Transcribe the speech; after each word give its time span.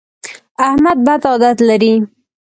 احمد 0.67 0.97
بد 1.05 1.21
عادت 1.31 1.57
لري. 1.69 1.93